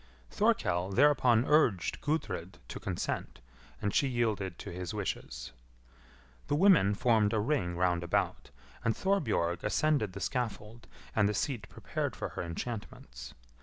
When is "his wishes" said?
4.71-5.51